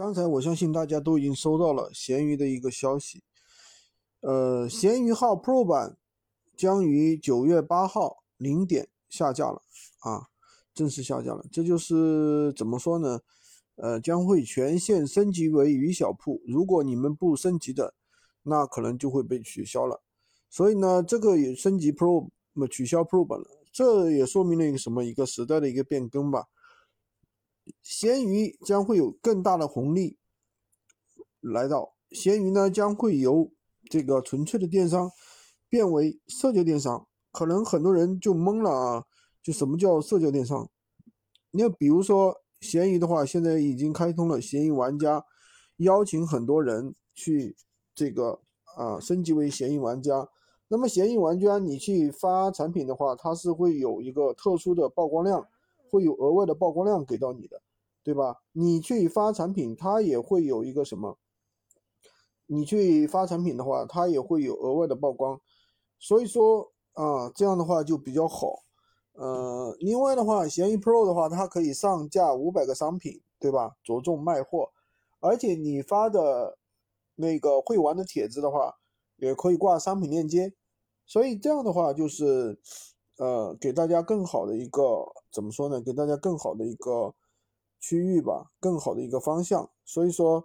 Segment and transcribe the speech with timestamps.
[0.00, 3.22] 刚才我相信大家都已经收到了闲鱼的一个消息，
[4.20, 5.98] 呃，闲鱼号 Pro 版
[6.56, 9.60] 将于九月八号零点下架了
[9.98, 10.28] 啊，
[10.72, 11.44] 正式下架了。
[11.52, 13.20] 这就是怎么说呢？
[13.76, 16.40] 呃，将会全线升级为鱼小铺。
[16.46, 17.92] 如果你们不升级的，
[18.44, 20.00] 那可能就会被取消了。
[20.48, 25.04] 所以呢，这个也升级 Pro 么取消 Pro 版了，这也说明了一个什么？
[25.04, 26.46] 一个时代的一个变更吧。
[27.82, 30.18] 闲鱼将会有更大的红利
[31.40, 33.50] 来到，闲鱼呢将会由
[33.90, 35.10] 这个纯粹的电商
[35.68, 39.04] 变为社交电商，可能很多人就懵了啊，
[39.42, 40.70] 就什么叫社交电商？
[41.50, 45.24] 你比如说闲鱼的话，现在已经开通了闲鱼玩家，
[45.76, 47.56] 邀请很多人去
[47.94, 48.40] 这个
[48.76, 50.28] 啊升级为闲鱼玩家，
[50.68, 55.46] 那么闲鱼玩家你去发产品的话，它是会有一个特殊的曝光量。
[55.92, 57.60] 会有额外的曝光量给到你的，
[58.02, 58.42] 对吧？
[58.52, 61.18] 你去发产品，它也会有一个什么？
[62.46, 65.40] 你去发产品的话，它也会有额外的曝光，
[65.98, 68.64] 所以说啊，这样的话就比较好。
[69.12, 73.76] 呃，另外的话，闲鱼 Pro 的话，它可以上架五百个商品，对吧？
[73.82, 74.70] 着重卖货，
[75.20, 76.58] 而且你发的
[77.16, 78.76] 那个会玩的帖子的话，
[79.16, 80.54] 也可以挂商品链接，
[81.06, 82.58] 所以这样的话就是。
[83.18, 85.78] 呃，给大家更好的一个怎么说呢？
[85.82, 87.14] 给大家更好的一个
[87.80, 89.68] 区域吧，更好的一个方向。
[89.84, 90.44] 所以说，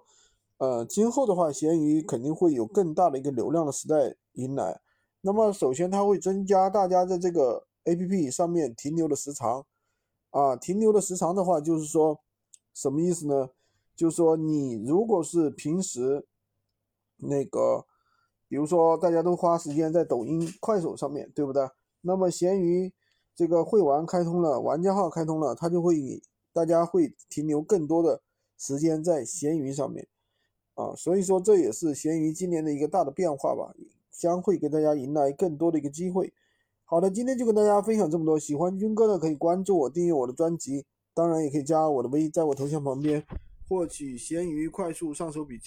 [0.57, 4.81] 呃，今后的话，闲鱼肯定会有更大的一个流量的时代迎来。
[5.21, 9.65] 那么，首先它会增加大家在这个 APP 上面停留的时长。
[10.31, 12.19] 啊，停留的时长的话，就是说
[12.73, 13.49] 什么意思呢？
[13.95, 16.27] 就是说你如果是平时
[17.15, 17.85] 那个，
[18.49, 21.65] 比如说大家都花时间在抖音、快手上面对不对？
[22.01, 22.93] 那么闲鱼
[23.33, 25.95] 这个会玩开通了，玩家号开通了，它就会
[26.55, 28.21] 大家会停留更多的
[28.57, 30.07] 时间在闲鱼上面
[30.75, 33.75] 啊，所以说这也是闲鱼今年的一个大的变化吧，
[34.09, 36.33] 将会给大家迎来更多的一个机会。
[36.85, 43.21] 好的，今天就跟大家分享这么多，喜欢军哥的可以关注我，订阅我的专辑，当然也可以加我的微，在我头像旁边
[43.67, 45.63] 获取闲鱼快速上手笔记。